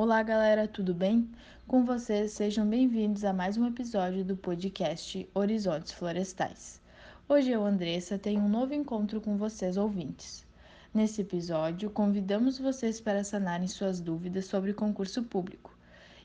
Olá, 0.00 0.22
galera, 0.22 0.68
tudo 0.68 0.94
bem? 0.94 1.28
Com 1.66 1.84
vocês, 1.84 2.30
sejam 2.30 2.64
bem-vindos 2.64 3.24
a 3.24 3.32
mais 3.32 3.56
um 3.56 3.66
episódio 3.66 4.24
do 4.24 4.36
podcast 4.36 5.28
Horizontes 5.34 5.90
Florestais. 5.90 6.80
Hoje 7.28 7.50
eu, 7.50 7.66
Andressa, 7.66 8.16
tenho 8.16 8.40
um 8.40 8.48
novo 8.48 8.72
encontro 8.72 9.20
com 9.20 9.36
vocês, 9.36 9.76
ouvintes. 9.76 10.46
Nesse 10.94 11.22
episódio, 11.22 11.90
convidamos 11.90 12.60
vocês 12.60 13.00
para 13.00 13.24
sanarem 13.24 13.66
suas 13.66 13.98
dúvidas 13.98 14.44
sobre 14.44 14.72
concurso 14.72 15.24
público. 15.24 15.76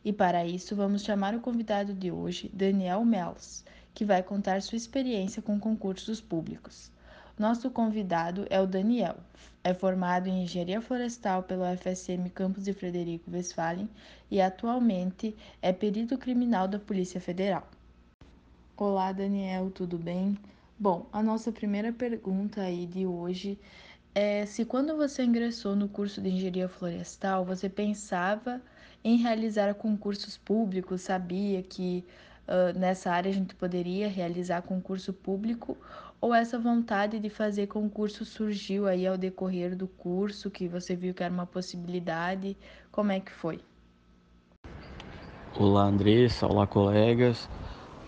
E 0.05 0.13
para 0.13 0.45
isso, 0.45 0.75
vamos 0.75 1.01
chamar 1.01 1.33
o 1.33 1.41
convidado 1.41 1.95
de 1.95 2.11
hoje, 2.11 2.51
Daniel 2.53 3.03
Melos, 3.03 3.65
que 3.91 4.05
vai 4.05 4.21
contar 4.21 4.61
sua 4.61 4.77
experiência 4.77 5.41
com 5.41 5.59
concursos 5.59 6.21
públicos. 6.21 6.91
Nosso 7.37 7.71
convidado 7.71 8.45
é 8.47 8.61
o 8.61 8.67
Daniel. 8.67 9.15
É 9.63 9.73
formado 9.73 10.27
em 10.27 10.43
Engenharia 10.43 10.79
Florestal 10.79 11.41
pelo 11.41 11.63
FSM 11.65 12.29
Campus 12.29 12.65
de 12.65 12.73
Frederico 12.73 13.31
Westphalen 13.31 13.89
e 14.29 14.39
atualmente 14.39 15.35
é 15.59 15.73
perito 15.73 16.15
criminal 16.15 16.67
da 16.67 16.77
Polícia 16.77 17.19
Federal. 17.19 17.67
Olá, 18.77 19.11
Daniel, 19.11 19.71
tudo 19.71 19.97
bem? 19.97 20.37
Bom, 20.77 21.07
a 21.11 21.23
nossa 21.23 21.51
primeira 21.51 21.91
pergunta 21.91 22.61
aí 22.61 22.85
de 22.85 23.07
hoje 23.07 23.57
é 24.13 24.45
se 24.45 24.63
quando 24.63 24.95
você 24.95 25.23
ingressou 25.23 25.75
no 25.75 25.89
curso 25.89 26.21
de 26.21 26.29
Engenharia 26.29 26.69
Florestal, 26.69 27.43
você 27.43 27.67
pensava 27.67 28.61
em 29.03 29.17
realizar 29.17 29.73
concursos 29.73 30.37
públicos, 30.37 31.01
sabia 31.01 31.63
que 31.63 32.05
uh, 32.47 32.77
nessa 32.77 33.11
área 33.11 33.31
a 33.31 33.33
gente 33.33 33.55
poderia 33.55 34.07
realizar 34.07 34.61
concurso 34.61 35.11
público 35.11 35.75
ou 36.23 36.33
essa 36.33 36.57
vontade 36.57 37.19
de 37.19 37.29
fazer 37.29 37.67
concurso 37.67 38.23
surgiu 38.23 38.87
aí 38.87 39.05
ao 39.05 39.17
decorrer 39.17 39.75
do 39.75 39.89
curso, 39.89 40.49
que 40.49 40.69
você 40.69 40.95
viu 40.95 41.13
que 41.13 41.21
era 41.21 41.33
uma 41.33 41.45
possibilidade? 41.45 42.55
Como 42.93 43.11
é 43.11 43.19
que 43.19 43.29
foi? 43.29 43.59
Olá, 45.59 45.83
Andressa. 45.83 46.47
Olá, 46.47 46.65
colegas. 46.65 47.49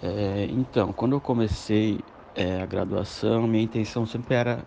É, 0.02 0.48
então, 0.50 0.94
quando 0.94 1.12
eu 1.12 1.20
comecei 1.20 2.00
é, 2.34 2.62
a 2.62 2.66
graduação, 2.66 3.46
minha 3.48 3.66
intenção 3.66 4.06
sempre 4.06 4.34
era 4.34 4.64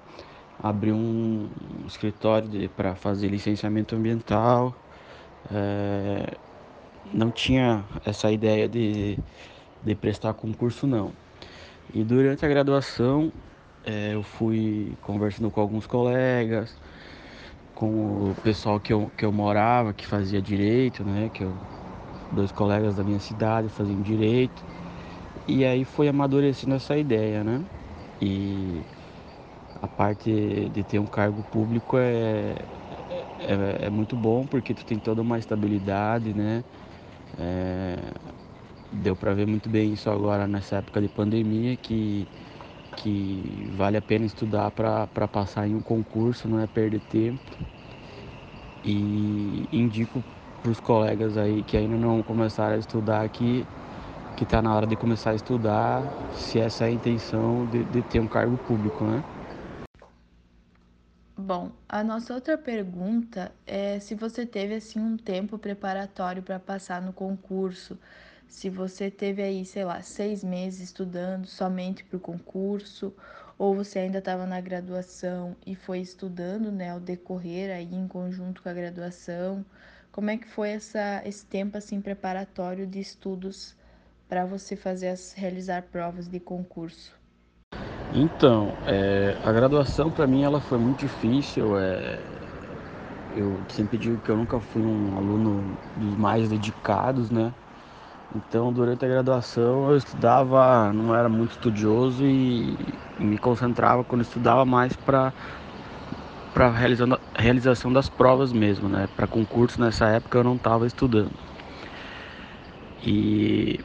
abrir 0.63 0.93
um, 0.93 1.49
escritório 1.87 2.69
para 2.77 2.95
fazer 2.97 3.29
licenciamento 3.29 3.97
ambiental. 3.97 4.75
É, 5.51 6.37
não 7.15 7.31
tinha 7.31 7.83
essa 8.05 8.31
ideia 8.31 8.69
de, 8.69 9.19
de 9.83 9.95
prestar 9.95 10.35
concurso, 10.35 10.87
não. 10.87 11.13
E 11.93 12.05
durante 12.05 12.45
a 12.45 12.49
graduação 12.49 13.33
é, 13.83 14.15
eu 14.15 14.23
fui 14.23 14.97
conversando 15.01 15.51
com 15.51 15.61
alguns 15.61 15.87
colegas, 15.87 16.79
com 17.75 18.31
o 18.33 18.37
pessoal 18.37 18.81
que 18.81 18.93
eu, 18.93 19.11
que 19.17 19.25
eu 19.25 19.33
morava, 19.33 19.95
que 19.95 20.07
fazia 20.07 20.43
direito, 20.43 21.05
né? 21.05 21.31
Que 21.31 21.45
eu, 21.45 21.61
dois 22.31 22.53
colegas 22.53 22.97
da 22.97 23.05
minha 23.05 23.21
cidade 23.21 23.69
faziam 23.71 24.03
direito. 24.03 24.65
E 25.47 25.65
aí 25.65 25.85
foi 25.85 26.09
amadurecendo 26.09 26.75
essa 26.77 26.97
ideia, 26.99 27.45
né? 27.45 27.67
E 28.21 28.87
a 29.75 29.89
parte 29.89 30.71
de 30.71 30.85
ter 30.85 30.99
um 30.99 31.07
cargo 31.07 31.45
público 31.45 31.99
é, 31.99 32.57
é, 33.39 33.87
é 33.87 33.91
muito 33.91 34.17
bom 34.17 34.47
porque 34.47 34.75
tu 34.75 34.85
tem 34.85 34.99
toda 35.01 35.23
uma 35.23 35.39
estabilidade, 35.39 36.35
né? 36.35 36.65
É, 37.37 37.97
deu 38.91 39.17
para 39.17 39.35
ver 39.35 39.47
muito 39.47 39.69
bem 39.69 39.93
isso 39.93 40.11
agora 40.11 40.47
nessa 40.47 40.77
época 40.77 41.01
de 41.01 41.09
pandemia 41.09 41.77
que 41.77 42.29
que 42.97 43.69
vale 43.73 43.97
a 43.97 44.03
pena 44.03 44.27
estudar 44.27 44.71
para 44.73 45.29
passar 45.29 45.69
em 45.69 45.75
um 45.77 45.83
concurso, 45.83 46.49
não 46.49 46.61
é 46.61 46.67
perder 46.67 47.01
tempo. 47.03 47.57
E 48.85 49.69
indico 49.73 50.25
para 50.63 50.71
os 50.71 50.81
colegas 50.81 51.37
aí 51.37 51.63
que 51.65 51.77
ainda 51.77 51.97
não 51.97 52.23
começaram 52.23 52.77
a 52.77 52.79
estudar 52.79 53.23
aqui, 53.25 53.69
que 54.37 54.45
está 54.45 54.63
na 54.63 54.75
hora 54.75 54.87
de 54.87 54.97
começar 54.97 55.33
a 55.33 55.37
estudar, 55.37 56.13
se 56.31 56.59
essa 56.61 56.85
é 56.85 56.89
a 56.89 56.93
intenção 56.93 57.67
de, 57.67 57.85
de 57.85 58.03
ter 58.03 58.21
um 58.21 58.29
cargo 58.29 58.59
público, 58.59 59.05
né? 59.07 59.25
Bom, 61.37 61.73
a 61.89 62.03
nossa 62.03 62.35
outra 62.35 62.59
pergunta 62.59 63.53
é 63.67 64.01
se 64.01 64.15
você 64.15 64.45
teve 64.45 64.75
assim 64.75 64.99
um 65.01 65.17
tempo 65.17 65.57
preparatório 65.59 66.43
para 66.43 66.59
passar 66.59 67.01
no 67.01 67.13
concurso, 67.13 67.99
se 68.49 68.71
você 68.71 69.11
teve 69.11 69.43
aí, 69.43 69.65
sei 69.65 69.85
lá, 69.85 70.03
seis 70.03 70.43
meses 70.43 70.81
estudando 70.81 71.47
somente 71.47 72.03
para 72.03 72.17
o 72.17 72.21
concurso, 72.21 73.15
ou 73.59 73.75
você 73.75 73.99
ainda 73.99 74.19
estava 74.19 74.47
na 74.47 74.61
graduação 74.61 75.55
e 75.67 75.75
foi 75.75 75.99
estudando, 76.01 76.73
né, 76.73 76.91
ao 76.91 77.01
decorrer 77.01 77.71
aí 77.71 77.95
em 77.95 78.09
conjunto 78.09 78.63
com 78.63 78.69
a 78.69 78.73
graduação. 78.73 79.65
Como 80.11 80.31
é 80.31 80.37
que 80.37 80.49
foi 80.49 80.71
essa, 80.71 81.23
esse 81.25 81.45
tempo 81.45 81.77
assim 81.77 82.01
preparatório 82.01 82.87
de 82.87 82.99
estudos 82.99 83.77
para 84.29 84.47
você 84.47 84.77
fazer 84.77 85.09
as, 85.09 85.33
realizar 85.35 85.83
provas 85.83 86.29
de 86.29 86.41
concurso? 86.41 87.13
Então, 88.15 88.73
é, 88.87 89.37
a 89.45 89.53
graduação 89.53 90.11
para 90.11 90.27
mim 90.27 90.43
ela 90.43 90.61
foi 90.61 90.79
muito 90.79 91.01
difícil. 91.01 91.79
É, 91.79 92.19
eu 93.37 93.61
sempre 93.69 93.99
digo 93.99 94.19
que 94.19 94.31
eu 94.31 94.37
nunca 94.37 94.59
fui 94.59 94.83
um 94.83 95.17
aluno 95.17 95.77
dos 95.97 96.17
mais 96.17 96.49
dedicados, 96.49 97.31
né? 97.31 97.53
Então, 98.35 98.71
durante 98.73 99.05
a 99.05 99.09
graduação, 99.09 99.91
eu 99.91 99.97
estudava, 99.97 100.93
não 100.93 101.15
era 101.15 101.29
muito 101.31 101.53
estudioso 101.53 102.27
e, 102.27 102.77
me 103.19 103.39
concentrava 103.39 104.05
quando 104.05 104.23
estudava 104.23 104.65
mais 104.65 104.95
para 104.97 105.33
para 106.53 106.71
realização 107.39 107.93
das 107.93 108.09
provas 108.09 108.53
mesmo, 108.53 108.89
né? 108.89 109.07
Para 109.15 109.27
concurso 109.29 109.81
nessa 109.81 110.07
época 110.09 110.39
eu 110.39 110.45
não 110.45 110.57
estava 110.57 110.87
estudando. 110.87 111.39
E 113.07 113.79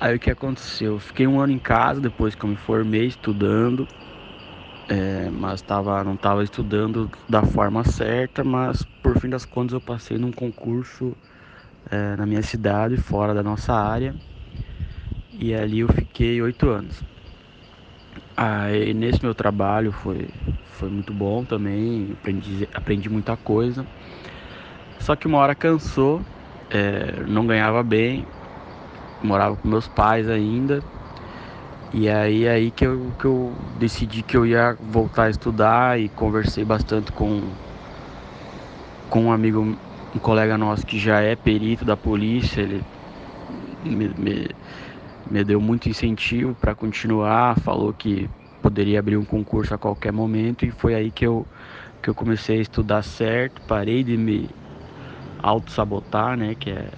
aí 0.00 0.16
o 0.16 0.18
que 0.20 0.30
aconteceu? 0.30 0.94
Eu 0.94 0.98
fiquei 0.98 1.26
um 1.26 1.40
ano 1.40 1.52
em 1.52 1.58
casa 1.58 2.00
depois 2.00 2.34
que 2.34 2.44
eu 2.44 2.48
me 2.48 2.56
formei 2.56 3.06
estudando, 3.06 3.86
é, 4.88 5.30
mas 5.30 5.60
tava, 5.62 6.02
não 6.04 6.14
estava 6.14 6.42
estudando 6.42 7.10
da 7.28 7.42
forma 7.42 7.84
certa, 7.84 8.42
mas 8.42 8.84
por 9.02 9.18
fim 9.18 9.28
das 9.28 9.44
contas 9.44 9.74
eu 9.74 9.80
passei 9.80 10.16
num 10.18 10.32
concurso 10.32 11.14
é, 11.90 12.16
na 12.16 12.26
minha 12.26 12.42
cidade, 12.42 12.96
fora 12.96 13.34
da 13.34 13.42
nossa 13.42 13.72
área. 13.72 14.14
E 15.32 15.54
ali 15.54 15.80
eu 15.80 15.88
fiquei 15.88 16.40
oito 16.40 16.68
anos. 16.68 17.04
Aí 18.36 18.94
nesse 18.94 19.22
meu 19.22 19.34
trabalho 19.34 19.92
foi, 19.92 20.28
foi 20.64 20.88
muito 20.88 21.12
bom 21.12 21.44
também, 21.44 22.12
aprendi, 22.12 22.68
aprendi 22.74 23.08
muita 23.08 23.36
coisa. 23.36 23.86
Só 24.98 25.14
que 25.16 25.26
uma 25.26 25.38
hora 25.38 25.54
cansou, 25.54 26.22
é, 26.70 27.22
não 27.26 27.46
ganhava 27.46 27.82
bem, 27.82 28.26
morava 29.22 29.56
com 29.56 29.68
meus 29.68 29.88
pais 29.88 30.28
ainda. 30.28 30.82
E 31.92 32.08
aí 32.08 32.48
aí 32.48 32.70
que 32.70 32.84
eu, 32.86 33.12
que 33.18 33.24
eu 33.24 33.54
decidi 33.78 34.22
que 34.22 34.36
eu 34.36 34.44
ia 34.44 34.76
voltar 34.80 35.24
a 35.24 35.30
estudar 35.30 36.00
e 36.00 36.08
conversei 36.08 36.64
bastante 36.64 37.12
com, 37.12 37.40
com 39.08 39.26
um 39.26 39.32
amigo 39.32 39.76
um 40.14 40.18
colega 40.18 40.56
nosso 40.56 40.86
que 40.86 40.98
já 40.98 41.20
é 41.20 41.34
perito 41.34 41.84
da 41.84 41.96
polícia, 41.96 42.60
ele 42.60 42.82
me, 43.82 44.08
me, 44.08 44.48
me 45.30 45.44
deu 45.44 45.60
muito 45.60 45.88
incentivo 45.88 46.54
para 46.54 46.74
continuar, 46.74 47.58
falou 47.60 47.92
que 47.92 48.28
poderia 48.62 48.98
abrir 48.98 49.16
um 49.16 49.24
concurso 49.24 49.74
a 49.74 49.78
qualquer 49.78 50.12
momento 50.12 50.64
e 50.64 50.70
foi 50.70 50.94
aí 50.94 51.10
que 51.10 51.26
eu, 51.26 51.46
que 52.02 52.08
eu 52.08 52.14
comecei 52.14 52.58
a 52.58 52.62
estudar 52.62 53.02
certo, 53.02 53.60
parei 53.62 54.04
de 54.04 54.16
me 54.16 54.48
auto-sabotar, 55.42 56.36
né, 56.36 56.54
que 56.54 56.70
é 56.70 56.88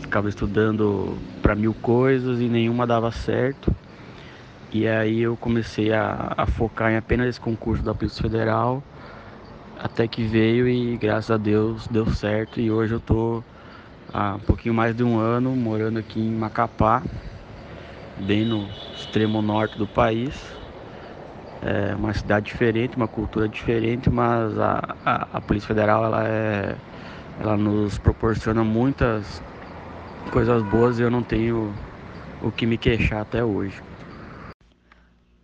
ficava 0.00 0.28
estudando 0.28 1.16
para 1.40 1.54
mil 1.54 1.72
coisas 1.72 2.40
e 2.40 2.48
nenhuma 2.48 2.86
dava 2.86 3.10
certo. 3.10 3.74
E 4.70 4.86
aí 4.86 5.20
eu 5.20 5.36
comecei 5.36 5.92
a, 5.92 6.34
a 6.36 6.46
focar 6.46 6.92
em 6.92 6.96
apenas 6.96 7.28
esse 7.28 7.40
concurso 7.40 7.82
da 7.82 7.94
Polícia 7.94 8.22
Federal 8.22 8.82
até 9.76 10.06
que 10.08 10.22
veio 10.24 10.68
e 10.68 10.96
graças 10.96 11.30
a 11.30 11.36
Deus 11.36 11.86
deu 11.88 12.06
certo 12.06 12.60
e 12.60 12.70
hoje 12.70 12.94
eu 12.94 13.00
tô 13.00 13.42
há 14.12 14.34
um 14.36 14.40
pouquinho 14.40 14.74
mais 14.74 14.94
de 14.94 15.02
um 15.04 15.18
ano 15.18 15.54
morando 15.56 15.98
aqui 15.98 16.20
em 16.20 16.32
Macapá, 16.32 17.02
bem 18.16 18.44
no 18.44 18.68
extremo 18.94 19.40
norte 19.42 19.76
do 19.78 19.86
país. 19.86 20.34
É 21.60 21.94
uma 21.94 22.12
cidade 22.12 22.46
diferente, 22.46 22.96
uma 22.96 23.08
cultura 23.08 23.48
diferente, 23.48 24.10
mas 24.10 24.58
a, 24.58 24.80
a, 25.04 25.38
a 25.38 25.40
Polícia 25.40 25.68
Federal 25.68 26.04
ela, 26.04 26.26
é, 26.26 26.76
ela 27.38 27.56
nos 27.56 27.98
proporciona 27.98 28.64
muitas 28.64 29.42
coisas 30.30 30.62
boas 30.62 30.98
e 30.98 31.02
eu 31.02 31.10
não 31.10 31.22
tenho 31.22 31.74
o 32.40 32.50
que 32.52 32.66
me 32.66 32.76
queixar 32.78 33.20
até 33.22 33.44
hoje. 33.44 33.82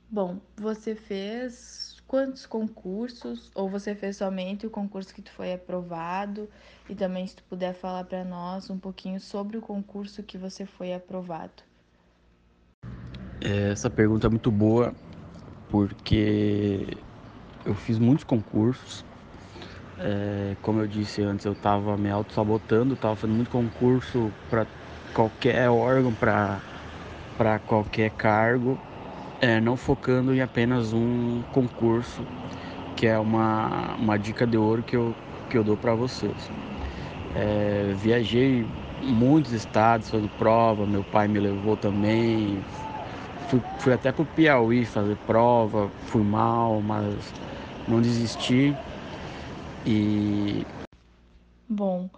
Bom, 0.09 0.41
você 0.57 0.95
fez 0.95 1.88
quantos 2.09 2.47
concursos 2.47 3.53
ou 3.55 3.69
você 3.69 3.95
fez 3.95 4.17
somente 4.17 4.67
o 4.67 4.71
concurso 4.71 5.15
que 5.15 5.23
tu 5.23 5.31
foi 5.31 5.53
aprovado? 5.53 6.49
E 6.89 6.95
também 6.95 7.27
se 7.27 7.37
tu 7.37 7.45
puder 7.45 7.75
falar 7.75 8.05
para 8.05 8.25
nós 8.25 8.71
um 8.71 8.79
pouquinho 8.79 9.21
sobre 9.21 9.59
o 9.59 9.63
concurso 9.63 10.23
que 10.23 10.39
você 10.39 10.67
foi 10.67 10.95
aprovado. 10.95 11.63
É, 13.43 13.71
essa 13.71 13.91
pergunta 13.91 14.27
é 14.27 14.31
muito 14.31 14.51
boa 14.51 14.95
porque 15.71 16.99
eu 17.65 17.75
fiz 17.75 17.99
muitos 17.99 18.25
concursos, 18.25 19.05
É, 20.01 20.55
como 20.63 20.81
eu 20.81 20.87
disse 20.87 21.23
antes, 21.23 21.45
eu 21.45 21.53
estava 21.53 21.97
me 21.97 22.09
auto-sabotando, 22.09 22.95
estava 22.95 23.17
fazendo 23.17 23.35
muito 23.35 23.51
concurso 23.51 24.33
para 24.49 24.65
qualquer 25.13 25.69
órgão, 25.69 26.13
para 26.15 27.59
qualquer 27.67 28.11
cargo, 28.13 28.79
é, 29.40 29.61
não 29.61 29.76
focando 29.76 30.35
em 30.35 30.40
apenas 30.40 30.93
um 30.93 31.43
concurso, 31.52 32.23
que 32.96 33.06
é 33.06 33.19
uma, 33.19 33.94
uma 33.96 34.19
dica 34.19 34.46
de 34.46 34.56
ouro 34.56 34.82
que 34.82 34.96
eu, 34.96 35.14
que 35.49 35.56
eu 35.56 35.64
dou 35.64 35.76
para 35.76 35.94
vocês. 35.94 36.50
É, 37.35 37.93
viajei 37.96 38.67
muitos 39.02 39.52
estados 39.52 40.11
fazendo 40.11 40.29
prova, 40.38 40.87
meu 40.87 41.05
pai 41.05 41.29
me 41.29 41.38
levou 41.38 41.76
também. 41.76 42.62
Fui, 43.49 43.62
fui 43.79 43.93
até 43.93 44.12
pro 44.12 44.25
Piauí 44.26 44.85
fazer 44.85 45.17
prova, 45.26 45.88
fui 46.06 46.23
mal, 46.23 46.81
mas 46.82 47.32
não 47.87 48.00
desisti. 48.00 48.75
E. 49.87 50.67
Bom, 51.69 52.11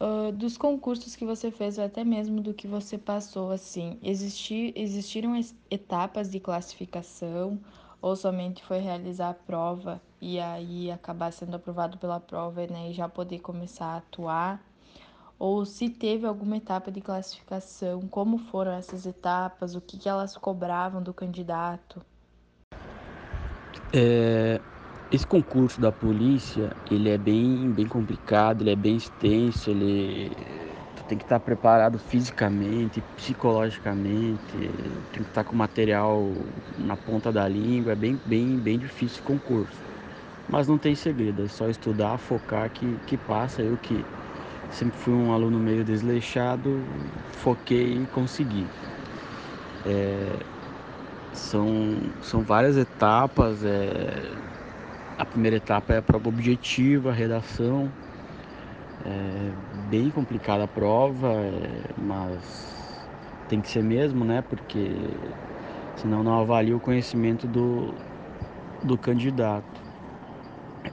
uh, 0.00 0.32
dos 0.32 0.56
concursos 0.56 1.16
que 1.16 1.24
você 1.24 1.50
fez, 1.50 1.78
ou 1.78 1.84
até 1.84 2.04
mesmo 2.04 2.40
do 2.40 2.54
que 2.54 2.66
você 2.66 2.98
passou, 2.98 3.50
assim, 3.50 3.98
existi, 4.02 4.72
existiram 4.76 5.38
etapas 5.70 6.30
de 6.30 6.40
classificação, 6.40 7.58
ou 8.00 8.14
somente 8.14 8.62
foi 8.62 8.78
realizar 8.78 9.30
a 9.30 9.34
prova 9.34 10.00
e 10.20 10.38
aí 10.38 10.90
acabar 10.90 11.32
sendo 11.32 11.56
aprovado 11.56 11.96
pela 11.98 12.20
prova 12.20 12.66
né, 12.66 12.90
e 12.90 12.92
já 12.92 13.08
poder 13.08 13.40
começar 13.40 13.86
a 13.86 13.96
atuar? 13.96 14.62
Ou 15.38 15.64
se 15.64 15.88
teve 15.88 16.26
alguma 16.26 16.56
etapa 16.56 16.90
de 16.90 17.00
classificação, 17.00 18.02
como 18.02 18.38
foram 18.38 18.72
essas 18.72 19.04
etapas, 19.04 19.74
o 19.74 19.80
que, 19.80 19.98
que 19.98 20.08
elas 20.08 20.36
cobravam 20.36 21.02
do 21.02 21.12
candidato? 21.12 22.00
É, 23.92 24.60
esse 25.10 25.26
concurso 25.26 25.80
da 25.80 25.92
polícia, 25.92 26.76
ele 26.90 27.08
é 27.08 27.18
bem, 27.18 27.72
bem 27.72 27.86
complicado, 27.86 28.62
ele 28.62 28.70
é 28.70 28.76
bem 28.76 28.96
extenso, 28.96 29.70
ele 29.70 30.34
tu 30.94 31.04
tem 31.04 31.18
que 31.18 31.24
estar 31.24 31.40
preparado 31.40 31.98
fisicamente, 31.98 33.02
psicologicamente, 33.02 34.56
tem 35.12 35.22
que 35.22 35.30
estar 35.30 35.44
com 35.44 35.56
material 35.56 36.52
na 36.76 36.96
ponta 36.96 37.32
da 37.32 37.46
língua, 37.48 37.92
é 37.92 37.96
bem, 37.96 38.20
bem, 38.24 38.58
bem 38.60 38.78
difícil 38.78 39.16
esse 39.16 39.22
concurso. 39.22 39.84
Mas 40.46 40.68
não 40.68 40.78
tem 40.78 40.94
segredo, 40.96 41.42
é 41.44 41.48
só 41.48 41.68
estudar, 41.68 42.18
focar 42.18 42.70
que, 42.72 43.00
que 43.00 43.18
passa. 43.18 43.62
Eu 43.62 43.78
que 43.78 44.08
sempre 44.68 44.98
fui 44.98 45.14
um 45.14 45.32
aluno 45.32 45.60
meio 45.60 45.84
desleixado, 45.84 47.12
foquei 47.26 48.02
e 48.04 48.08
consegui. 48.08 48.72
É, 49.82 50.38
são, 51.32 52.14
são 52.22 52.44
várias 52.44 52.76
etapas. 52.76 53.64
É, 53.64 54.36
a 55.18 55.26
primeira 55.26 55.56
etapa 55.56 55.94
é 55.94 55.98
a 55.98 56.02
prova 56.02 56.28
objetiva, 56.28 57.10
a 57.10 57.12
redação. 57.12 57.94
É 59.04 59.54
bem 59.72 60.10
complicada 60.10 60.64
a 60.64 60.68
prova, 60.68 61.32
é, 61.46 61.92
mas 61.96 63.08
tem 63.46 63.60
que 63.62 63.68
ser 63.68 63.82
mesmo, 63.82 64.24
né? 64.24 64.42
Porque 64.42 65.34
senão 65.94 66.22
não 66.24 66.34
avalia 66.40 66.76
o 66.76 66.80
conhecimento 66.80 67.48
do, 67.48 67.98
do 68.82 68.98
candidato. 68.98 69.86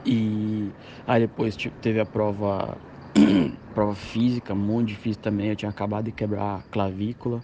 E 0.05 0.75
aí 1.05 1.21
depois 1.21 1.55
teve 1.81 1.99
a 1.99 2.05
prova 2.05 2.79
prova 3.73 3.95
física, 3.95 4.55
muito 4.55 4.89
difícil 4.89 5.21
também. 5.21 5.49
Eu 5.49 5.55
tinha 5.55 5.69
acabado 5.71 6.05
de 6.05 6.11
quebrar 6.13 6.59
a 6.61 6.63
clavícula, 6.63 7.43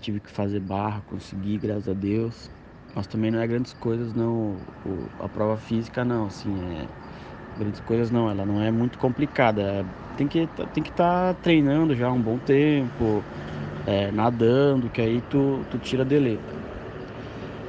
tive 0.00 0.20
que 0.20 0.30
fazer 0.30 0.60
barra, 0.60 1.02
consegui, 1.02 1.58
graças 1.58 1.88
a 1.88 1.94
Deus. 1.94 2.50
Mas 2.98 3.06
também 3.06 3.30
não 3.30 3.38
é 3.40 3.46
grandes 3.46 3.72
coisas, 3.74 4.12
não. 4.12 4.56
O, 4.84 5.08
a 5.20 5.28
prova 5.28 5.56
física, 5.56 6.04
não, 6.04 6.26
assim, 6.26 6.64
é. 6.74 6.88
Grandes 7.56 7.78
coisas 7.78 8.10
não, 8.10 8.28
ela 8.28 8.44
não 8.44 8.60
é 8.60 8.72
muito 8.72 8.98
complicada. 8.98 9.86
Tem 10.16 10.26
que 10.26 10.48
tem 10.72 10.82
que 10.82 10.90
estar 10.90 11.32
tá 11.32 11.40
treinando 11.40 11.94
já 11.94 12.10
um 12.10 12.20
bom 12.20 12.40
tempo, 12.40 13.24
é, 13.86 14.10
nadando, 14.10 14.90
que 14.90 15.00
aí 15.00 15.22
tu, 15.22 15.64
tu 15.70 15.78
tira 15.78 16.04
de 16.04 16.18
letra. 16.18 16.56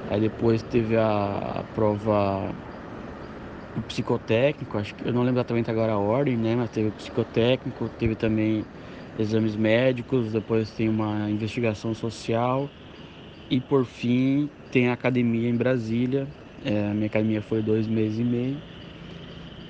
Aí 0.10 0.20
depois 0.20 0.64
teve 0.64 0.98
a, 0.98 1.60
a 1.60 1.64
prova 1.76 2.52
o 3.78 3.82
psicotécnico, 3.84 4.78
acho 4.80 4.96
que 4.96 5.08
eu 5.08 5.14
não 5.14 5.22
lembro 5.22 5.38
exatamente 5.40 5.70
agora 5.70 5.94
a 5.94 6.00
ordem, 6.00 6.36
né? 6.38 6.56
Mas 6.56 6.72
teve 6.72 6.90
o 6.90 6.92
psicotécnico, 6.94 7.88
teve 7.92 8.16
também 8.16 8.66
exames 9.18 9.56
médicos, 9.56 10.32
depois 10.32 10.72
tem 10.72 10.90
uma 10.90 11.30
investigação 11.30 11.94
social 11.94 12.72
e 13.50 13.62
por 13.62 13.86
fim 13.86 14.52
tem 14.70 14.90
a 14.90 14.94
academia 14.94 15.50
em 15.50 15.58
Brasília. 15.58 16.34
É, 16.62 16.90
a 16.90 16.94
minha 16.94 17.08
academia 17.08 17.42
foi 17.42 17.62
dois 17.62 17.88
meses 17.88 18.20
e 18.20 18.26
meio. 18.26 18.64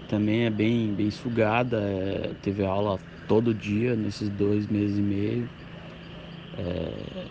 Também 0.07 0.45
é 0.45 0.49
bem, 0.49 0.93
bem 0.95 1.11
sugada. 1.11 1.81
É, 1.81 2.33
teve 2.35 2.63
aula 2.65 2.99
todo 3.27 3.53
dia 3.53 3.95
nesses 3.95 4.29
dois 4.29 4.67
meses 4.67 4.97
e 4.97 5.01
meio. 5.03 5.51
É, 6.57 7.29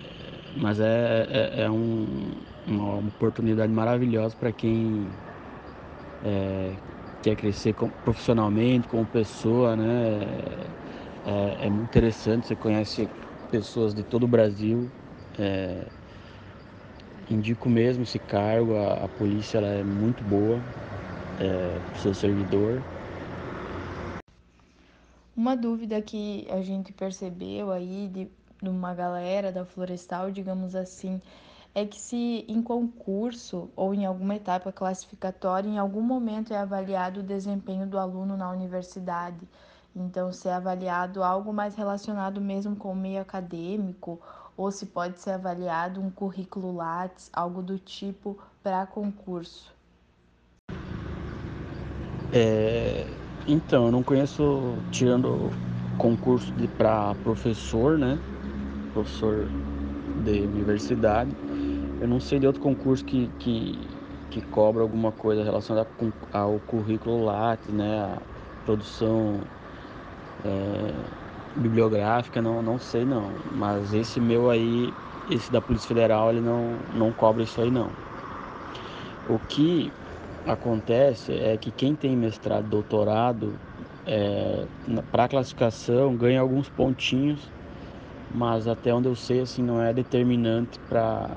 mas 0.55 0.79
é, 0.81 1.27
é, 1.61 1.63
é 1.63 1.71
um, 1.71 2.41
uma 2.65 2.99
oportunidade 3.09 3.73
maravilhosa 3.73 4.37
para 4.37 4.53
quem 4.53 5.21
é, 6.21 6.83
quer 7.21 7.37
crescer 7.37 7.75
profissionalmente, 8.03 8.87
como 8.89 9.07
pessoa, 9.09 9.77
né? 9.77 10.75
É, 11.25 11.67
é, 11.67 11.71
muito 11.71 11.87
interessante, 11.89 12.47
você 12.47 12.57
conhece 12.57 13.13
pessoas 13.51 13.95
de 13.95 14.05
todo 14.05 14.25
o 14.25 14.29
Brasil. 14.29 14.95
É, 15.39 15.93
indico 17.31 17.69
mesmo 17.69 18.03
esse 18.03 18.19
cargo, 18.19 18.77
a, 18.77 19.05
a 19.05 19.09
polícia 19.09 19.59
ela 19.59 19.69
é 19.69 19.83
muito 19.83 20.23
boa, 20.25 20.59
é, 21.41 21.99
seu 22.01 22.15
servidor. 22.15 22.81
Uma 25.37 25.57
dúvida 25.57 26.01
que 26.03 26.47
a 26.51 26.61
gente 26.63 26.93
percebeu 26.93 27.71
aí 27.71 28.11
de, 28.13 28.29
de 28.61 28.69
uma 28.69 28.93
galera 28.93 29.53
da 29.53 29.65
Florestal, 29.65 30.31
digamos 30.31 30.75
assim, 30.75 31.21
é 31.75 31.85
que 31.85 32.01
se 32.01 32.45
em 32.49 32.61
concurso 32.61 33.69
ou 33.77 33.95
em 33.95 34.05
alguma 34.05 34.35
etapa 34.35 34.73
classificatória, 34.73 35.69
em 35.69 35.79
algum 35.79 36.03
momento 36.03 36.53
é 36.53 36.57
avaliado 36.57 37.21
o 37.21 37.23
desempenho 37.23 37.87
do 37.87 37.99
aluno 37.99 38.37
na 38.37 38.51
universidade. 38.51 39.47
Então, 39.95 40.33
se 40.33 40.49
é 40.49 40.53
avaliado 40.53 41.23
algo 41.23 41.53
mais 41.53 41.77
relacionado 41.77 42.41
mesmo 42.41 42.75
com 42.75 42.93
o 42.93 42.97
meio 42.97 43.21
acadêmico, 43.21 44.21
ou 44.59 44.71
se 44.71 44.85
pode 44.85 45.19
ser 45.19 45.31
avaliado 45.31 46.03
um 46.03 46.11
currículo 46.11 46.77
Lattes, 46.77 47.31
algo 47.33 47.63
do 47.63 47.79
tipo 47.79 48.37
para 48.63 48.85
concurso. 48.85 49.73
É, 52.33 53.07
então, 53.47 53.87
eu 53.87 53.93
não 53.93 54.03
conheço, 54.03 54.77
tirando 54.91 55.51
concurso 55.97 56.53
para 56.77 57.15
professor, 57.23 57.97
né? 57.97 58.19
Professor 58.93 59.49
de 60.23 60.41
universidade 60.41 61.35
eu 62.01 62.07
não 62.07 62.21
sei 62.21 62.39
de 62.39 62.47
outro 62.47 62.63
concurso 62.63 63.05
que, 63.05 63.29
que, 63.41 63.79
que 64.31 64.41
cobra 64.41 64.83
alguma 64.83 65.11
coisa 65.11 65.43
relacionada 65.43 65.89
ao 66.33 66.61
currículo 66.61 67.25
Lattes, 67.25 67.69
né? 67.75 68.01
A 68.01 68.19
produção 68.65 69.41
é, 70.45 71.18
bibliográfica, 71.57 72.41
não, 72.43 72.63
não 72.63 72.79
sei 72.79 73.05
não. 73.05 73.37
Mas 73.53 73.93
esse 73.93 74.21
meu 74.21 74.51
aí, 74.51 74.93
esse 75.29 75.51
da 75.53 75.61
Polícia 75.61 75.89
Federal, 75.89 76.31
ele 76.31 76.41
não, 76.41 76.79
não 76.95 77.13
cobra 77.13 77.43
isso 77.43 77.61
aí 77.61 77.71
não. 77.71 77.91
O 79.29 79.39
que 79.39 79.93
acontece 80.47 81.33
é 81.33 81.57
que 81.59 81.71
quem 81.71 81.95
tem 81.95 82.17
mestrado, 82.17 82.67
doutorado, 82.69 83.61
é, 84.07 84.67
para 85.11 85.29
classificação 85.29 86.17
ganha 86.17 86.41
alguns 86.41 86.69
pontinhos, 86.71 87.53
mas 88.35 88.67
até 88.67 88.95
onde 88.95 89.09
eu 89.09 89.17
sei 89.17 89.41
assim 89.41 89.63
não 89.63 89.81
é 89.83 89.93
determinante 89.93 90.79
para 90.89 91.29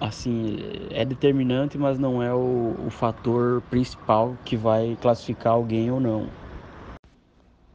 assim, 0.00 0.56
é 0.90 1.04
determinante, 1.04 1.76
mas 1.78 1.98
não 1.98 2.22
é 2.22 2.32
o, 2.34 2.74
o 2.86 2.90
fator 2.90 3.62
principal 3.62 4.38
que 4.44 4.56
vai 4.56 4.96
classificar 4.96 5.52
alguém 5.52 5.90
ou 5.90 6.00
não. 6.00 6.39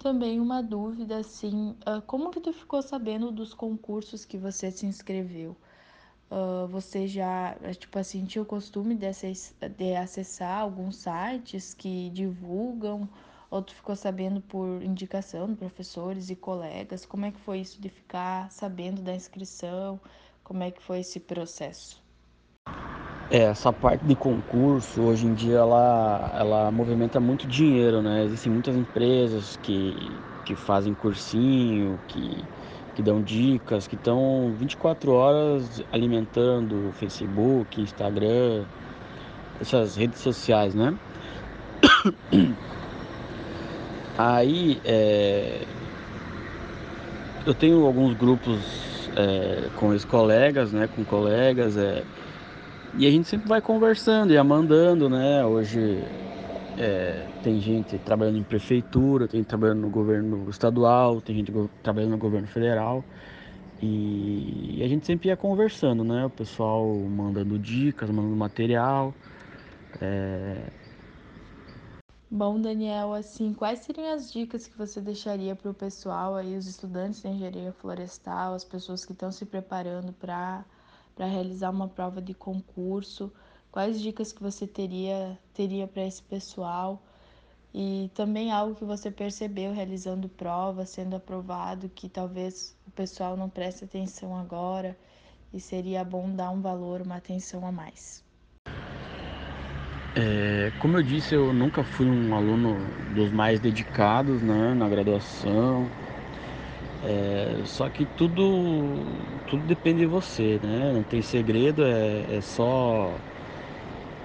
Também 0.06 0.40
uma 0.40 0.62
dúvida, 0.62 1.18
assim, 1.18 1.72
uh, 1.82 2.00
como 2.06 2.30
que 2.30 2.40
tu 2.40 2.54
ficou 2.54 2.80
sabendo 2.84 3.32
dos 3.32 3.56
concursos 3.56 4.24
que 4.24 4.38
você 4.38 4.70
se 4.70 4.86
inscreveu? 4.86 5.58
Uh, 6.30 6.68
você 6.68 7.08
já, 7.08 7.58
tipo 7.80 7.98
assim, 7.98 8.24
tinha 8.24 8.44
o 8.44 8.46
costume 8.46 8.96
de 8.96 9.96
acessar 9.96 10.60
alguns 10.60 10.98
sites 10.98 11.74
que 11.74 12.12
divulgam, 12.12 13.10
ou 13.50 13.64
tu 13.64 13.74
ficou 13.74 13.96
sabendo 13.96 14.42
por 14.42 14.84
indicação 14.84 15.48
de 15.48 15.56
professores 15.56 16.30
e 16.30 16.36
colegas? 16.36 17.04
Como 17.04 17.26
é 17.26 17.32
que 17.32 17.40
foi 17.40 17.62
isso 17.62 17.82
de 17.82 17.90
ficar 17.90 18.52
sabendo 18.52 19.02
da 19.02 19.16
inscrição? 19.16 20.00
Como 20.44 20.62
é 20.62 20.70
que 20.70 20.84
foi 20.84 21.00
esse 21.00 21.20
processo? 21.20 22.05
É, 23.30 23.40
essa 23.46 23.74
parte 23.74 24.06
de 24.06 24.16
concurso, 24.16 25.02
hoje 25.02 25.26
em 25.26 25.34
dia, 25.34 25.58
ela, 25.58 26.32
ela 26.38 26.72
movimenta 26.72 27.20
muito 27.20 27.48
dinheiro, 27.48 28.02
né? 28.02 28.24
Existem 28.24 28.52
muitas 28.52 28.76
empresas 28.76 29.58
que, 29.64 30.22
que 30.46 30.56
fazem 30.56 30.94
cursinho, 30.94 32.00
que, 32.08 32.44
que 32.94 33.02
dão 33.02 33.24
dicas, 33.24 33.88
que 33.88 33.96
estão 33.96 34.54
24 34.56 35.12
horas 35.12 35.84
alimentando 35.92 36.94
Facebook, 36.94 37.82
Instagram, 37.82 38.66
essas 39.60 39.96
redes 39.96 40.20
sociais, 40.20 40.76
né? 40.76 40.96
Aí 44.18 44.80
é, 44.86 45.66
eu 47.46 47.56
tenho 47.56 47.86
alguns 47.86 48.16
grupos 48.16 48.86
é, 49.16 49.70
com 49.78 49.94
ex-colegas, 49.94 50.72
né, 50.72 50.88
com 50.88 51.04
colegas, 51.04 51.76
é, 51.76 52.04
e 52.98 53.06
a 53.06 53.12
gente 53.12 53.28
sempre 53.28 53.48
vai 53.48 53.62
conversando 53.62 54.34
e 54.34 54.44
mandando, 54.44 55.10
né? 55.10 55.46
Hoje 55.46 56.02
é, 56.78 57.28
tem 57.44 57.60
gente 57.60 57.98
trabalhando 58.00 58.38
em 58.38 58.44
prefeitura, 58.44 59.28
tem 59.28 59.42
gente 59.42 59.48
trabalhando 59.48 59.82
no 59.82 59.90
governo 59.90 60.50
estadual, 60.50 61.22
tem 61.22 61.36
gente 61.36 61.52
trabalhando 61.84 62.12
no 62.12 62.18
governo 62.18 62.48
federal. 62.48 63.04
E 63.82 64.82
a 64.84 64.88
gente 64.88 65.06
sempre 65.06 65.28
ia 65.28 65.36
conversando, 65.36 66.04
né? 66.04 66.26
O 66.26 66.30
pessoal 66.30 66.88
mandando 66.96 67.60
dicas, 67.60 68.10
mandando 68.10 68.36
material. 68.36 69.14
É... 70.02 70.70
Bom, 72.32 72.60
Daniel, 72.60 73.14
assim, 73.14 73.54
quais 73.54 73.80
seriam 73.80 74.14
as 74.14 74.32
dicas 74.32 74.68
que 74.68 74.78
você 74.78 75.00
deixaria 75.00 75.56
para 75.56 75.70
o 75.70 75.74
pessoal 75.74 76.36
aí, 76.36 76.58
os 76.58 76.66
estudantes 76.66 77.22
de 77.22 77.28
engenharia 77.28 77.72
florestal, 77.74 78.54
as 78.54 78.64
pessoas 78.64 79.06
que 79.06 79.12
estão 79.12 79.32
se 79.32 79.46
preparando 79.46 80.12
para 80.14 80.66
para 81.16 81.26
realizar 81.26 81.70
uma 81.70 81.88
prova 81.88 82.22
de 82.22 82.34
concurso? 82.34 83.32
Quais 83.72 84.02
dicas 84.02 84.32
que 84.32 84.44
você 84.44 84.68
teria 84.68 85.38
teria 85.54 85.88
para 85.88 86.06
esse 86.06 86.22
pessoal? 86.22 87.02
E 87.74 88.10
também 88.14 88.52
algo 88.52 88.76
que 88.76 88.86
você 88.86 89.12
percebeu 89.12 89.74
realizando 89.74 90.30
prova, 90.30 90.86
sendo 90.86 91.16
aprovado, 91.16 91.90
que 91.90 92.08
talvez 92.08 92.78
o 92.88 92.92
pessoal 92.92 93.36
não 93.36 93.50
preste 93.50 93.84
atenção 93.84 94.38
agora 94.38 94.98
e 95.54 95.60
seria 95.60 96.04
bom 96.04 96.30
dar 96.34 96.52
um 96.52 96.62
valor, 96.62 97.02
uma 97.02 97.18
atenção 97.18 97.66
a 97.68 97.72
mais. 97.72 98.24
É, 100.18 100.72
como 100.82 100.98
eu 100.98 101.04
disse, 101.04 101.36
eu 101.36 101.52
nunca 101.54 101.84
fui 101.84 102.06
um 102.06 102.34
aluno 102.34 102.78
dos 103.14 103.30
mais 103.32 103.60
dedicados 103.60 104.42
né, 104.42 104.74
na 104.74 104.88
graduação. 104.88 105.90
É, 107.08 107.64
só 107.66 107.88
que 107.88 108.04
tudo, 108.18 108.44
tudo 109.48 109.64
depende 109.68 110.00
de 110.00 110.06
você, 110.08 110.60
né? 110.64 110.92
Não 110.92 111.04
tem 111.04 111.22
segredo, 111.22 111.84
é, 111.84 112.38
é 112.38 112.42
só 112.42 113.16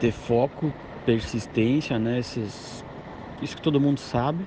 ter 0.00 0.12
foco, 0.12 0.72
persistência, 1.04 1.98
né? 1.98 2.18
Esses, 2.18 2.82
isso 3.42 3.54
que 3.54 3.62
todo 3.62 3.78
mundo 3.78 4.00
sabe. 4.00 4.46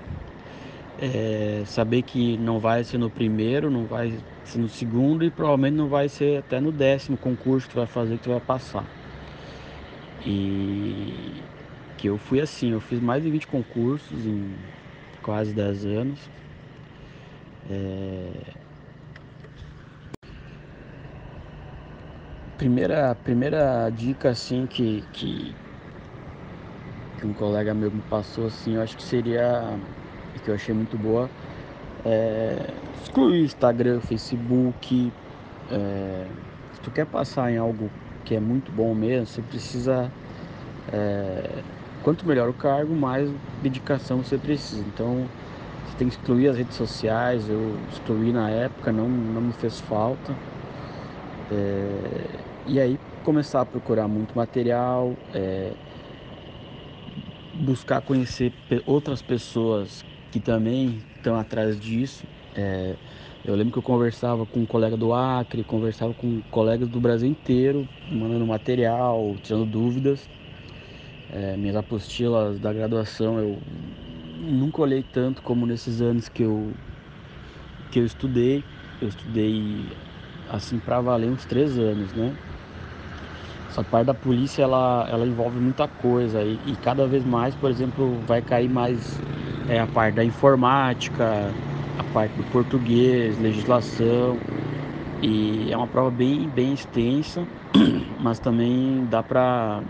É, 0.99 1.63
saber 1.65 2.01
que 2.01 2.37
não 2.37 2.59
vai 2.59 2.83
ser 2.83 2.97
no 2.97 3.09
primeiro, 3.09 3.69
não 3.69 3.85
vai 3.85 4.11
ser 4.45 4.57
no 4.57 4.69
segundo 4.69 5.23
e 5.23 5.29
provavelmente 5.29 5.75
não 5.75 5.87
vai 5.87 6.09
ser 6.09 6.39
até 6.39 6.59
no 6.59 6.71
décimo 6.71 7.17
concurso 7.17 7.67
que 7.67 7.73
tu 7.73 7.77
vai 7.77 7.87
fazer 7.87 8.17
que 8.17 8.23
tu 8.23 8.29
vai 8.31 8.39
passar. 8.39 8.85
E 10.25 11.43
que 11.97 12.09
eu 12.09 12.17
fui 12.17 12.39
assim, 12.39 12.71
eu 12.71 12.79
fiz 12.79 12.99
mais 12.99 13.23
de 13.23 13.29
20 13.29 13.45
concursos 13.47 14.25
em 14.25 14.55
quase 15.21 15.53
10 15.53 15.85
anos. 15.85 16.19
É... 17.69 18.53
Primeira, 22.57 23.15
primeira 23.15 23.89
dica 23.89 24.29
assim 24.29 24.67
que, 24.67 25.01
que, 25.11 25.55
que 27.17 27.25
um 27.25 27.33
colega 27.33 27.73
meu 27.73 27.91
me 27.91 28.01
passou 28.01 28.47
assim, 28.47 28.75
eu 28.75 28.81
acho 28.81 28.95
que 28.95 29.03
seria 29.03 29.77
que 30.43 30.49
eu 30.49 30.55
achei 30.55 30.73
muito 30.73 30.97
boa 30.97 31.29
é, 32.05 32.73
excluir 33.01 33.43
Instagram, 33.43 34.01
Facebook. 34.01 35.13
É, 35.71 36.27
se 36.73 36.81
tu 36.81 36.91
quer 36.91 37.05
passar 37.05 37.51
em 37.51 37.57
algo 37.57 37.89
que 38.25 38.35
é 38.35 38.39
muito 38.39 38.71
bom 38.71 38.93
mesmo, 38.93 39.25
você 39.25 39.41
precisa. 39.41 40.11
É, 40.91 41.63
quanto 42.01 42.27
melhor 42.27 42.49
o 42.49 42.53
cargo, 42.53 42.95
mais 42.95 43.29
dedicação 43.61 44.23
você 44.23 44.37
precisa. 44.37 44.83
Então 44.87 45.29
você 45.85 45.97
tem 45.97 46.07
que 46.07 46.15
excluir 46.15 46.47
as 46.47 46.57
redes 46.57 46.75
sociais. 46.75 47.49
Eu 47.49 47.59
excluí 47.89 48.31
na 48.31 48.49
época, 48.49 48.91
não, 48.91 49.07
não 49.09 49.41
me 49.41 49.53
fez 49.53 49.79
falta. 49.79 50.35
É, 51.51 52.39
e 52.67 52.79
aí 52.79 52.97
começar 53.23 53.61
a 53.61 53.65
procurar 53.65 54.07
muito 54.07 54.35
material, 54.35 55.15
é, 55.33 55.71
buscar 57.53 58.01
conhecer 58.01 58.51
outras 58.85 59.21
pessoas 59.21 60.03
que 60.31 60.39
também 60.39 60.97
estão 61.15 61.35
atrás 61.35 61.79
disso. 61.79 62.25
É, 62.55 62.95
eu 63.45 63.55
lembro 63.55 63.73
que 63.73 63.79
eu 63.79 63.83
conversava 63.83 64.45
com 64.45 64.61
um 64.61 64.65
colega 64.65 64.95
do 64.97 65.13
Acre, 65.13 65.63
conversava 65.63 66.13
com 66.13 66.41
colegas 66.49 66.87
do 66.87 66.99
Brasil 66.99 67.29
inteiro, 67.29 67.87
mandando 68.11 68.45
material, 68.45 69.35
tirando 69.41 69.65
dúvidas. 69.65 70.29
É, 71.31 71.57
minhas 71.57 71.75
apostilas 71.75 72.59
da 72.59 72.71
graduação 72.71 73.39
eu 73.39 73.57
nunca 74.41 74.81
olhei 74.81 75.03
tanto 75.03 75.41
como 75.41 75.65
nesses 75.65 76.01
anos 76.01 76.27
que 76.29 76.43
eu, 76.43 76.73
que 77.91 77.99
eu 77.99 78.05
estudei. 78.05 78.63
Eu 79.01 79.07
estudei 79.07 79.85
assim 80.49 80.79
para 80.79 81.01
valer 81.01 81.29
uns 81.29 81.45
três 81.45 81.77
anos, 81.77 82.13
né? 82.13 82.33
Essa 83.69 83.83
parte 83.83 84.05
da 84.05 84.13
polícia 84.13 84.61
ela, 84.61 85.07
ela 85.09 85.25
envolve 85.25 85.59
muita 85.59 85.87
coisa 85.87 86.43
e, 86.43 86.59
e 86.67 86.75
cada 86.75 87.07
vez 87.07 87.25
mais, 87.25 87.55
por 87.55 87.71
exemplo, 87.71 88.19
vai 88.27 88.41
cair 88.41 88.69
mais 88.69 89.19
é, 89.67 89.79
a 89.79 89.87
parte 89.87 90.15
da 90.15 90.23
informática, 90.23 91.51
a 91.97 92.03
parte 92.13 92.33
do 92.33 92.43
português, 92.51 93.39
legislação. 93.39 94.37
E 95.23 95.71
é 95.71 95.77
uma 95.77 95.87
prova 95.87 96.11
bem, 96.11 96.49
bem 96.49 96.73
extensa, 96.73 97.47
mas 98.19 98.39
também 98.39 99.05
dá 99.09 99.23
para. 99.23 99.81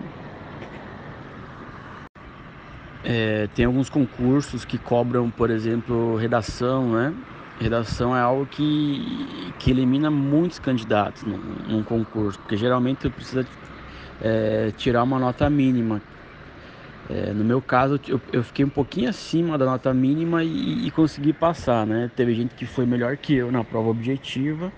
É, 3.04 3.48
tem 3.48 3.66
alguns 3.66 3.90
concursos 3.90 4.64
que 4.64 4.80
cobram, 4.80 5.30
por 5.30 5.50
exemplo, 5.50 6.16
redação, 6.16 6.94
né? 6.94 7.14
Redação 7.60 8.16
é 8.16 8.22
algo 8.22 8.48
que, 8.48 9.54
que 9.60 9.70
elimina 9.72 10.10
muitos 10.10 10.58
candidatos 10.58 11.24
num, 11.24 11.38
num 11.38 11.84
concurso, 11.84 12.40
porque 12.40 12.58
geralmente 12.58 13.10
precisa 13.10 13.46
é, 14.20 14.72
tirar 14.72 15.04
uma 15.04 15.20
nota 15.20 15.50
mínima, 15.50 16.02
é, 17.10 17.34
no 17.34 17.44
meu 17.44 17.62
caso, 17.62 18.00
eu, 18.08 18.22
eu, 18.32 18.44
fiquei 18.44 18.64
um 18.64 18.70
pouquinho 18.70 19.10
acima 19.10 19.58
da 19.58 19.66
nota 19.66 19.94
mínima 19.94 20.44
e, 20.44 20.88
e, 20.88 20.92
consegui 20.92 21.34
passar, 21.34 21.86
né? 21.86 22.10
Teve 22.16 22.34
gente 22.34 22.56
que 22.56 22.66
foi 22.66 22.86
melhor 22.86 23.18
que 23.18 23.34
eu 23.34 23.52
na 23.52 23.64
prova 23.64 23.90
objetiva, 23.90 24.74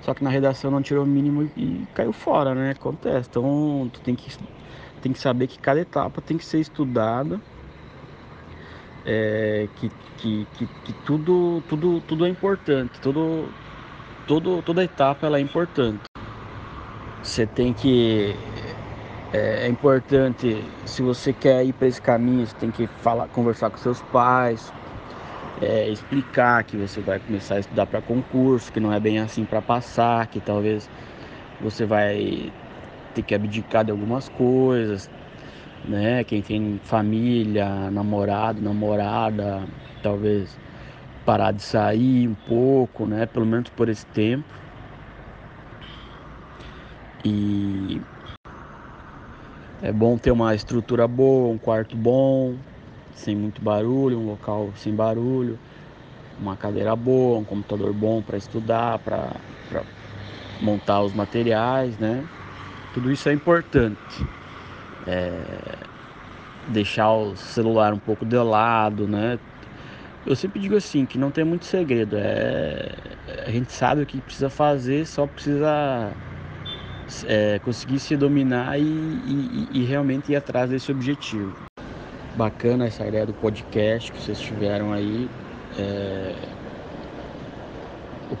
só 0.00 0.14
que 0.14 0.24
na 0.24 0.30
redação 0.30 0.70
não 0.70 0.82
tirou 0.82 1.04
o 1.04 1.06
mínimo 1.06 1.44
e, 1.44 1.52
e 1.56 1.88
caiu 1.94 2.12
fora, 2.12 2.54
né? 2.54 2.70
Acontece. 2.72 3.28
Então, 3.30 3.90
tu 3.92 4.00
tem 4.02 4.14
que, 4.16 4.30
tem 4.98 5.12
que 5.12 5.18
saber 5.18 5.46
que 5.46 5.58
cada 5.58 5.80
etapa 5.80 6.20
tem 6.20 6.36
que 6.36 6.44
ser 6.44 6.60
estudada, 6.60 7.40
é, 9.06 9.68
que, 9.76 9.90
que, 10.18 10.46
que, 10.54 10.66
que, 10.84 10.92
tudo, 11.04 11.62
tudo, 11.68 12.00
tudo 12.02 12.26
é 12.26 12.28
importante, 12.28 13.00
tudo, 13.00 13.48
tudo, 14.26 14.62
toda 14.62 14.84
etapa 14.84 15.26
ela 15.26 15.38
é 15.38 15.40
importante. 15.40 16.00
Você 17.22 17.46
tem 17.46 17.72
que 17.72 18.36
é, 19.32 19.66
é, 19.66 19.68
importante, 19.68 20.64
se 20.86 21.02
você 21.02 21.32
quer 21.32 21.64
ir 21.64 21.72
para 21.72 21.86
esse 21.86 22.00
caminho, 22.00 22.46
você 22.46 22.56
tem 22.56 22.70
que 22.70 22.86
falar, 23.02 23.28
conversar 23.28 23.70
com 23.70 23.76
seus 23.76 24.00
pais, 24.02 24.72
é, 25.60 25.88
explicar 25.88 26.64
que 26.64 26.76
você 26.76 27.00
vai 27.00 27.18
começar 27.18 27.56
a 27.56 27.60
estudar 27.60 27.86
para 27.86 28.00
concurso, 28.00 28.72
que 28.72 28.80
não 28.80 28.92
é 28.92 28.98
bem 28.98 29.18
assim 29.18 29.44
para 29.44 29.60
passar, 29.60 30.26
que 30.28 30.40
talvez 30.40 30.88
você 31.60 31.84
vai 31.84 32.52
ter 33.14 33.22
que 33.22 33.34
abdicar 33.34 33.84
de 33.84 33.90
algumas 33.92 34.28
coisas, 34.28 35.10
né? 35.84 36.24
Quem 36.24 36.42
tem 36.42 36.78
família, 36.84 37.90
namorado, 37.90 38.62
namorada, 38.62 39.68
talvez 40.02 40.60
parar 41.24 41.52
de 41.52 41.62
sair 41.62 42.28
um 42.28 42.34
pouco, 42.36 43.06
né? 43.06 43.26
Pelo 43.26 43.46
menos 43.46 43.70
por 43.70 43.88
esse 43.88 44.06
tempo. 44.06 44.54
E 47.24 48.00
é 49.80 49.92
bom 49.92 50.16
ter 50.18 50.30
uma 50.30 50.54
estrutura 50.54 51.06
boa, 51.06 51.48
um 51.52 51.58
quarto 51.58 51.96
bom, 51.96 52.60
sem 53.12 53.36
muito 53.36 53.62
barulho, 53.62 54.18
um 54.20 54.26
local 54.26 54.74
sem 54.74 54.94
barulho, 54.94 55.60
uma 56.38 56.56
cadeira 56.56 56.96
boa, 56.96 57.38
um 57.38 57.44
computador 57.44 57.92
bom 57.94 58.22
para 58.22 58.38
estudar, 58.38 58.98
para 59.00 59.40
montar 60.60 61.02
os 61.02 61.12
materiais, 61.12 61.98
né? 61.98 62.28
Tudo 62.94 63.10
isso 63.12 63.28
é 63.28 63.32
importante. 63.32 64.26
É, 65.06 65.32
deixar 66.68 67.12
o 67.12 67.36
celular 67.36 67.92
um 67.92 67.98
pouco 67.98 68.24
de 68.24 68.36
lado, 68.36 69.06
né? 69.06 69.38
Eu 70.26 70.36
sempre 70.36 70.60
digo 70.60 70.76
assim 70.76 71.06
que 71.06 71.16
não 71.16 71.30
tem 71.30 71.44
muito 71.44 71.64
segredo. 71.64 72.16
É, 72.18 72.92
a 73.46 73.50
gente 73.50 73.72
sabe 73.72 74.02
o 74.02 74.06
que 74.06 74.20
precisa 74.20 74.50
fazer, 74.50 75.06
só 75.06 75.26
precisa 75.26 76.12
é, 77.26 77.58
conseguir 77.60 77.98
se 77.98 78.16
dominar 78.16 78.78
e, 78.78 78.82
e, 78.82 79.68
e, 79.72 79.84
realmente 79.84 80.32
ir 80.32 80.36
atrás 80.36 80.68
desse 80.68 80.90
objetivo. 80.90 81.52
Bacana 82.36 82.86
essa 82.86 83.06
ideia 83.06 83.24
do 83.24 83.32
podcast 83.34 84.12
que 84.12 84.20
vocês 84.20 84.38
tiveram 84.38 84.92
aí. 84.92 85.30
É... 85.78 86.57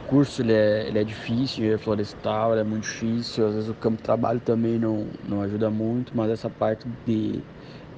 O 0.08 0.10
curso 0.10 0.40
ele 0.40 0.54
é, 0.54 0.88
ele 0.88 0.98
é 0.98 1.04
difícil, 1.04 1.70
é 1.70 1.76
florestal, 1.76 2.52
ele 2.52 2.62
é 2.62 2.64
muito 2.64 2.84
difícil. 2.84 3.46
Às 3.46 3.54
vezes 3.54 3.68
o 3.68 3.74
campo 3.74 3.98
de 3.98 4.02
trabalho 4.04 4.40
também 4.40 4.78
não, 4.78 5.06
não 5.28 5.42
ajuda 5.42 5.68
muito, 5.68 6.16
mas 6.16 6.30
essa 6.30 6.48
parte 6.48 6.88
de, 7.04 7.42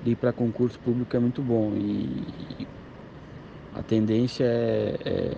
de 0.02 0.10
ir 0.10 0.16
para 0.16 0.32
concurso 0.32 0.76
público 0.80 1.16
é 1.16 1.20
muito 1.20 1.40
bom 1.40 1.72
e 1.76 2.66
a 3.76 3.82
tendência 3.84 4.44
é, 4.44 4.96
é 5.04 5.36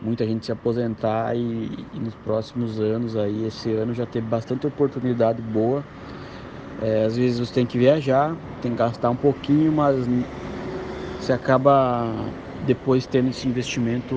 muita 0.00 0.24
gente 0.24 0.46
se 0.46 0.52
aposentar 0.52 1.36
e, 1.36 1.84
e, 1.92 1.98
nos 1.98 2.14
próximos 2.14 2.78
anos 2.78 3.16
aí 3.16 3.44
esse 3.44 3.72
ano 3.72 3.92
já 3.92 4.06
ter 4.06 4.20
bastante 4.20 4.68
oportunidade 4.68 5.42
boa 5.42 5.84
é, 6.80 7.04
às 7.06 7.16
vezes 7.16 7.40
você 7.40 7.54
tem 7.54 7.66
que 7.66 7.76
viajar 7.76 8.36
tem 8.62 8.70
que 8.70 8.78
gastar 8.78 9.10
um 9.10 9.16
pouquinho 9.16 9.72
mas 9.72 10.06
você 11.18 11.32
acaba 11.32 12.14
depois 12.66 13.04
tendo 13.04 13.30
esse 13.30 13.48
investimento 13.48 14.14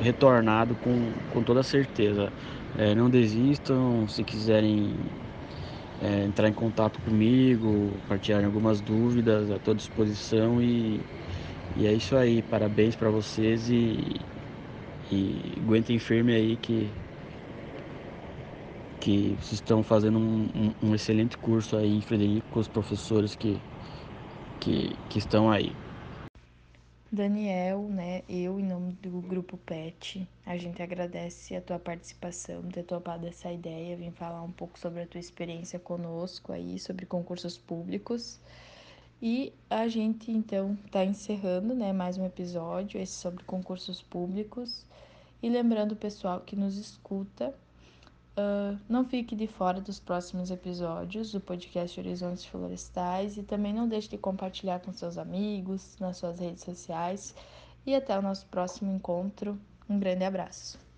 retornado 0.00 0.74
com, 0.76 1.12
com 1.32 1.42
toda 1.42 1.62
certeza 1.62 2.32
é, 2.78 2.94
não 2.94 3.10
desistam 3.10 4.06
se 4.08 4.24
quiserem 4.24 4.94
é, 6.02 6.24
entrar 6.24 6.48
em 6.48 6.52
contato 6.52 7.00
comigo 7.02 7.90
partilhar 8.08 8.44
algumas 8.44 8.80
dúvidas 8.80 9.50
à 9.50 9.58
tua 9.58 9.74
disposição 9.74 10.60
e 10.62 11.00
e 11.76 11.86
é 11.86 11.92
isso 11.92 12.16
aí, 12.16 12.42
parabéns 12.42 12.96
para 12.96 13.10
vocês 13.10 13.70
e, 13.70 14.20
e 15.10 15.54
aguentem 15.56 15.98
firme 15.98 16.34
aí 16.34 16.56
que, 16.56 16.90
que 18.98 19.36
vocês 19.40 19.52
estão 19.52 19.82
fazendo 19.82 20.18
um, 20.18 20.48
um, 20.54 20.88
um 20.88 20.94
excelente 20.94 21.38
curso 21.38 21.76
aí 21.76 22.02
Frederico 22.02 22.46
com 22.50 22.58
os 22.58 22.66
professores 22.68 23.36
que, 23.36 23.56
que, 24.58 24.96
que 25.08 25.18
estão 25.18 25.48
aí. 25.50 25.72
Daniel, 27.12 27.88
né, 27.88 28.22
eu 28.28 28.60
em 28.60 28.64
nome 28.64 28.92
do 28.92 29.20
grupo 29.20 29.56
PET, 29.56 30.28
a 30.46 30.56
gente 30.56 30.80
agradece 30.80 31.56
a 31.56 31.60
tua 31.60 31.76
participação, 31.76 32.62
ter 32.62 32.84
topado 32.84 33.26
essa 33.26 33.50
ideia, 33.50 33.96
vir 33.96 34.12
falar 34.12 34.40
um 34.42 34.52
pouco 34.52 34.78
sobre 34.78 35.02
a 35.02 35.06
tua 35.08 35.18
experiência 35.18 35.76
conosco 35.76 36.52
aí, 36.52 36.78
sobre 36.78 37.06
concursos 37.06 37.58
públicos. 37.58 38.38
E 39.20 39.52
a 39.68 39.88
gente 39.88 40.30
então 40.30 40.78
está 40.86 41.04
encerrando, 41.04 41.74
né, 41.74 41.92
mais 41.92 42.16
um 42.16 42.24
episódio, 42.24 43.00
esse 43.00 43.14
sobre 43.14 43.42
concursos 43.42 44.00
públicos. 44.00 44.86
E 45.42 45.50
lembrando 45.50 45.92
o 45.92 45.96
pessoal 45.96 46.40
que 46.42 46.54
nos 46.54 46.76
escuta, 46.76 47.52
uh, 48.40 48.78
não 48.88 49.04
fique 49.04 49.36
de 49.36 49.46
fora 49.46 49.80
dos 49.80 50.00
próximos 50.00 50.50
episódios 50.50 51.32
do 51.32 51.40
podcast 51.40 52.00
Horizontes 52.00 52.44
Florestais 52.44 53.36
e 53.36 53.42
também 53.42 53.72
não 53.72 53.88
deixe 53.88 54.08
de 54.08 54.18
compartilhar 54.18 54.80
com 54.80 54.92
seus 54.92 55.18
amigos 55.18 55.96
nas 56.00 56.16
suas 56.16 56.38
redes 56.38 56.64
sociais. 56.64 57.34
E 57.86 57.94
até 57.94 58.18
o 58.18 58.22
nosso 58.22 58.46
próximo 58.46 58.92
encontro. 58.92 59.58
Um 59.88 59.98
grande 59.98 60.24
abraço. 60.24 60.89